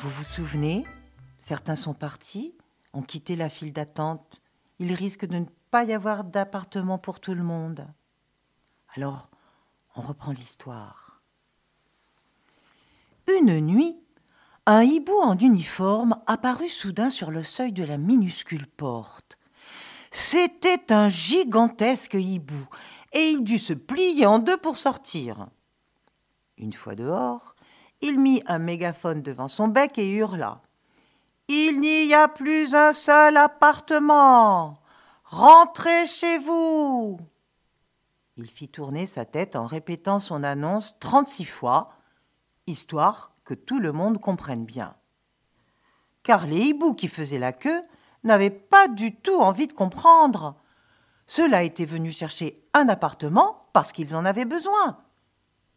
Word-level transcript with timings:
Vous 0.00 0.10
vous 0.10 0.24
souvenez 0.24 0.84
Certains 1.38 1.76
sont 1.76 1.94
partis, 1.94 2.54
ont 2.92 3.02
quitté 3.02 3.36
la 3.36 3.48
file 3.48 3.72
d'attente. 3.72 4.40
Il 4.78 4.92
risque 4.92 5.26
de 5.26 5.38
ne 5.38 5.44
pas 5.70 5.84
y 5.84 5.92
avoir 5.92 6.24
d'appartement 6.24 6.98
pour 6.98 7.20
tout 7.20 7.34
le 7.34 7.42
monde. 7.42 7.86
Alors, 8.94 9.30
on 9.96 10.00
reprend 10.00 10.32
l'histoire. 10.32 11.20
Une 13.26 13.60
nuit, 13.60 13.98
un 14.70 14.82
hibou 14.82 15.18
en 15.22 15.38
uniforme 15.38 16.20
apparut 16.26 16.68
soudain 16.68 17.08
sur 17.08 17.30
le 17.30 17.42
seuil 17.42 17.72
de 17.72 17.84
la 17.84 17.96
minuscule 17.96 18.66
porte. 18.66 19.38
C'était 20.10 20.92
un 20.92 21.08
gigantesque 21.08 22.12
hibou, 22.12 22.68
et 23.14 23.30
il 23.30 23.44
dut 23.44 23.58
se 23.58 23.72
plier 23.72 24.26
en 24.26 24.38
deux 24.38 24.58
pour 24.58 24.76
sortir. 24.76 25.48
Une 26.58 26.74
fois 26.74 26.96
dehors, 26.96 27.56
il 28.02 28.20
mit 28.20 28.42
un 28.44 28.58
mégaphone 28.58 29.22
devant 29.22 29.48
son 29.48 29.68
bec 29.68 29.96
et 29.96 30.10
hurla. 30.10 30.60
Il 31.48 31.80
n'y 31.80 32.12
a 32.12 32.28
plus 32.28 32.74
un 32.74 32.92
seul 32.92 33.38
appartement. 33.38 34.74
Rentrez 35.24 36.06
chez 36.06 36.36
vous. 36.36 37.18
Il 38.36 38.50
fit 38.50 38.68
tourner 38.68 39.06
sa 39.06 39.24
tête 39.24 39.56
en 39.56 39.64
répétant 39.64 40.20
son 40.20 40.44
annonce 40.44 40.94
trente-six 41.00 41.46
fois, 41.46 41.88
histoire 42.66 43.32
que 43.48 43.54
tout 43.54 43.80
le 43.80 43.92
monde 43.92 44.20
comprenne 44.20 44.66
bien. 44.66 44.94
Car 46.22 46.46
les 46.46 46.58
hiboux 46.58 46.92
qui 46.92 47.08
faisaient 47.08 47.38
la 47.38 47.54
queue 47.54 47.82
n'avaient 48.22 48.50
pas 48.50 48.88
du 48.88 49.16
tout 49.16 49.40
envie 49.40 49.66
de 49.66 49.72
comprendre. 49.72 50.60
Ceux-là 51.24 51.62
étaient 51.62 51.86
venus 51.86 52.14
chercher 52.14 52.62
un 52.74 52.90
appartement 52.90 53.70
parce 53.72 53.92
qu'ils 53.92 54.14
en 54.14 54.26
avaient 54.26 54.44
besoin. 54.44 54.98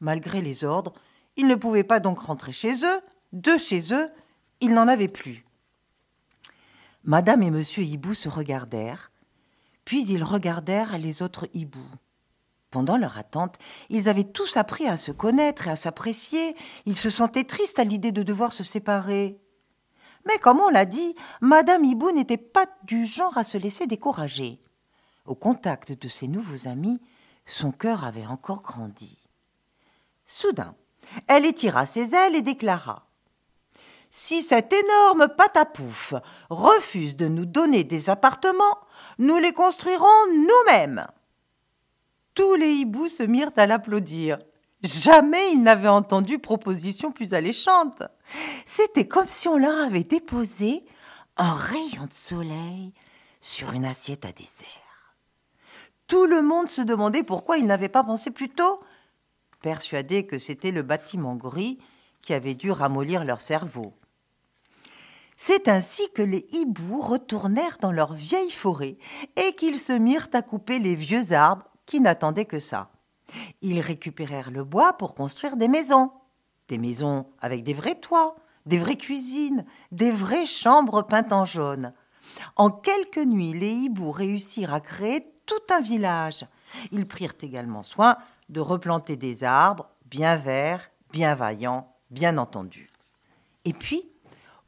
Malgré 0.00 0.42
les 0.42 0.64
ordres, 0.64 0.94
ils 1.36 1.46
ne 1.46 1.54
pouvaient 1.54 1.84
pas 1.84 2.00
donc 2.00 2.18
rentrer 2.18 2.50
chez 2.50 2.84
eux, 2.84 3.00
de 3.32 3.56
chez 3.56 3.94
eux, 3.94 4.10
ils 4.60 4.74
n'en 4.74 4.88
avaient 4.88 5.06
plus. 5.06 5.46
Madame 7.04 7.44
et 7.44 7.52
monsieur 7.52 7.84
Hibou 7.84 8.14
se 8.14 8.28
regardèrent, 8.28 9.12
puis 9.84 10.04
ils 10.08 10.24
regardèrent 10.24 10.98
les 10.98 11.22
autres 11.22 11.48
hiboux. 11.54 11.94
Pendant 12.70 12.96
leur 12.96 13.18
attente, 13.18 13.56
ils 13.88 14.08
avaient 14.08 14.24
tous 14.24 14.56
appris 14.56 14.86
à 14.86 14.96
se 14.96 15.10
connaître 15.10 15.66
et 15.66 15.70
à 15.70 15.76
s'apprécier. 15.76 16.56
Ils 16.86 16.96
se 16.96 17.10
sentaient 17.10 17.44
tristes 17.44 17.80
à 17.80 17.84
l'idée 17.84 18.12
de 18.12 18.22
devoir 18.22 18.52
se 18.52 18.62
séparer. 18.62 19.40
Mais 20.26 20.38
comme 20.38 20.60
on 20.60 20.68
l'a 20.68 20.84
dit, 20.84 21.16
Madame 21.40 21.84
Hibou 21.84 22.12
n'était 22.12 22.36
pas 22.36 22.66
du 22.84 23.06
genre 23.06 23.36
à 23.38 23.44
se 23.44 23.58
laisser 23.58 23.86
décourager. 23.86 24.62
Au 25.26 25.34
contact 25.34 25.92
de 25.92 26.08
ses 26.08 26.28
nouveaux 26.28 26.68
amis, 26.68 27.00
son 27.44 27.72
cœur 27.72 28.04
avait 28.04 28.26
encore 28.26 28.62
grandi. 28.62 29.28
Soudain, 30.26 30.76
elle 31.26 31.46
étira 31.46 31.86
ses 31.86 32.14
ailes 32.14 32.36
et 32.36 32.42
déclara 32.42 33.08
Si 34.10 34.42
cet 34.42 34.72
énorme 34.72 35.28
patapouf 35.36 36.14
refuse 36.50 37.16
de 37.16 37.26
nous 37.26 37.46
donner 37.46 37.82
des 37.82 38.10
appartements, 38.10 38.78
nous 39.18 39.38
les 39.38 39.52
construirons 39.52 40.06
nous-mêmes. 40.32 41.06
Tous 42.34 42.54
les 42.54 42.72
hiboux 42.72 43.08
se 43.08 43.22
mirent 43.22 43.52
à 43.56 43.66
l'applaudir. 43.66 44.38
Jamais 44.82 45.52
ils 45.52 45.62
n'avaient 45.62 45.88
entendu 45.88 46.38
proposition 46.38 47.12
plus 47.12 47.34
alléchante. 47.34 48.02
C'était 48.64 49.06
comme 49.06 49.26
si 49.26 49.48
on 49.48 49.58
leur 49.58 49.84
avait 49.84 50.04
déposé 50.04 50.84
un 51.36 51.52
rayon 51.52 52.06
de 52.06 52.12
soleil 52.12 52.92
sur 53.40 53.72
une 53.72 53.84
assiette 53.84 54.24
à 54.24 54.32
dessert. 54.32 55.16
Tout 56.06 56.26
le 56.26 56.42
monde 56.42 56.70
se 56.70 56.80
demandait 56.80 57.22
pourquoi 57.22 57.58
ils 57.58 57.66
n'avaient 57.66 57.88
pas 57.88 58.04
pensé 58.04 58.30
plus 58.30 58.48
tôt, 58.48 58.80
persuadés 59.60 60.26
que 60.26 60.38
c'était 60.38 60.70
le 60.70 60.82
bâtiment 60.82 61.36
gris 61.36 61.78
qui 62.22 62.34
avait 62.34 62.54
dû 62.54 62.70
ramollir 62.70 63.24
leur 63.24 63.40
cerveau. 63.40 63.94
C'est 65.36 65.68
ainsi 65.68 66.02
que 66.14 66.22
les 66.22 66.46
hiboux 66.52 67.00
retournèrent 67.00 67.78
dans 67.80 67.92
leur 67.92 68.12
vieille 68.12 68.50
forêt 68.50 68.98
et 69.36 69.54
qu'ils 69.54 69.78
se 69.78 69.92
mirent 69.92 70.28
à 70.34 70.42
couper 70.42 70.78
les 70.78 70.94
vieux 70.94 71.32
arbres 71.32 71.64
qui 71.90 72.00
n'attendaient 72.00 72.44
que 72.44 72.60
ça. 72.60 72.92
Ils 73.62 73.80
récupérèrent 73.80 74.52
le 74.52 74.62
bois 74.62 74.92
pour 74.92 75.16
construire 75.16 75.56
des 75.56 75.66
maisons. 75.66 76.12
Des 76.68 76.78
maisons 76.78 77.26
avec 77.40 77.64
des 77.64 77.74
vrais 77.74 77.96
toits, 77.96 78.36
des 78.64 78.78
vraies 78.78 78.96
cuisines, 78.96 79.64
des 79.90 80.12
vraies 80.12 80.46
chambres 80.46 81.02
peintes 81.02 81.32
en 81.32 81.44
jaune. 81.44 81.92
En 82.54 82.70
quelques 82.70 83.18
nuits, 83.18 83.54
les 83.54 83.72
hiboux 83.72 84.12
réussirent 84.12 84.72
à 84.72 84.80
créer 84.80 85.34
tout 85.46 85.74
un 85.74 85.80
village. 85.80 86.46
Ils 86.92 87.08
prirent 87.08 87.34
également 87.42 87.82
soin 87.82 88.16
de 88.50 88.60
replanter 88.60 89.16
des 89.16 89.42
arbres 89.42 89.88
bien 90.04 90.36
verts, 90.36 90.92
bien 91.10 91.34
vaillants, 91.34 91.92
bien 92.10 92.38
entendus. 92.38 92.88
Et 93.64 93.72
puis, 93.72 94.08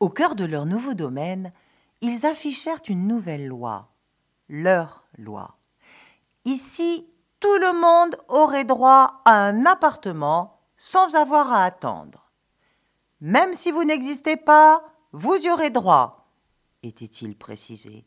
au 0.00 0.08
cœur 0.08 0.34
de 0.34 0.44
leur 0.44 0.66
nouveau 0.66 0.94
domaine, 0.94 1.52
ils 2.00 2.26
affichèrent 2.26 2.82
une 2.88 3.06
nouvelle 3.06 3.46
loi, 3.46 3.92
leur 4.48 5.04
loi. 5.16 5.56
Ici, 6.44 7.06
tout 7.42 7.58
le 7.58 7.78
monde 7.78 8.16
aurait 8.28 8.64
droit 8.64 9.20
à 9.24 9.32
un 9.32 9.66
appartement 9.66 10.60
sans 10.76 11.16
avoir 11.16 11.52
à 11.52 11.64
attendre. 11.64 12.30
Même 13.20 13.52
si 13.52 13.72
vous 13.72 13.84
n'existez 13.84 14.36
pas, 14.36 14.82
vous 15.12 15.34
y 15.34 15.50
aurez 15.50 15.70
droit, 15.70 16.30
était-il 16.82 17.36
précisé. 17.36 18.06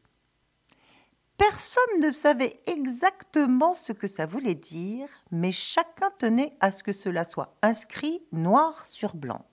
Personne 1.37 1.99
ne 2.01 2.11
savait 2.11 2.61
exactement 2.65 3.73
ce 3.73 3.91
que 3.91 4.07
ça 4.07 4.25
voulait 4.25 4.55
dire, 4.55 5.09
mais 5.31 5.51
chacun 5.51 6.09
tenait 6.17 6.55
à 6.61 6.71
ce 6.71 6.81
que 6.81 6.93
cela 6.93 7.25
soit 7.25 7.57
inscrit 7.61 8.23
noir 8.31 8.85
sur 8.85 9.15
blanc. 9.15 9.45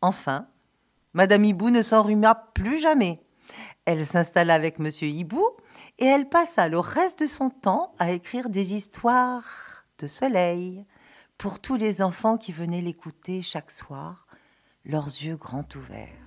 Enfin, 0.00 0.46
Madame 1.12 1.44
Hibou 1.44 1.70
ne 1.70 1.82
s'enrhuma 1.82 2.34
plus 2.54 2.78
jamais. 2.78 3.20
Elle 3.84 4.06
s'installa 4.06 4.54
avec 4.54 4.78
Monsieur 4.78 5.08
Hibou 5.08 5.44
et 5.98 6.04
elle 6.04 6.28
passa 6.28 6.68
le 6.68 6.78
reste 6.78 7.20
de 7.20 7.26
son 7.26 7.50
temps 7.50 7.94
à 7.98 8.10
écrire 8.10 8.48
des 8.48 8.74
histoires 8.74 9.84
de 9.98 10.06
soleil 10.06 10.84
pour 11.38 11.60
tous 11.60 11.76
les 11.76 12.02
enfants 12.02 12.36
qui 12.36 12.52
venaient 12.52 12.82
l'écouter 12.82 13.42
chaque 13.42 13.70
soir, 13.70 14.26
leurs 14.84 15.06
yeux 15.06 15.36
grands 15.36 15.68
ouverts. 15.74 16.25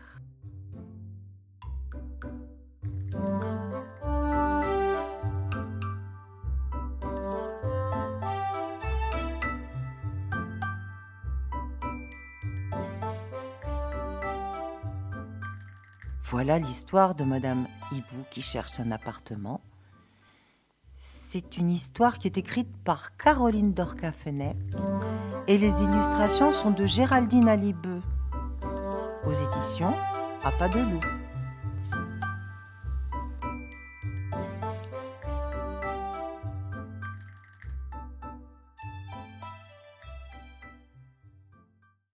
Voilà 16.31 16.59
l'histoire 16.59 17.15
de 17.15 17.23
Madame 17.23 17.65
Hibou 17.91 18.23
qui 18.29 18.43
cherche 18.43 18.79
un 18.79 18.91
appartement. 18.91 19.61
C'est 21.29 21.57
une 21.57 21.71
histoire 21.71 22.19
qui 22.19 22.27
est 22.27 22.37
écrite 22.37 22.69
par 22.83 23.17
Caroline 23.17 23.73
Dorcafenet 23.73 24.55
et 25.47 25.57
les 25.57 25.71
illustrations 25.81 26.51
sont 26.51 26.69
de 26.69 26.85
Géraldine 26.85 27.49
Alibeux 27.49 28.03
aux 29.25 29.33
éditions 29.33 29.95
À 30.43 30.51
pas 30.51 30.69
de 30.69 30.77
loup. 30.77 31.28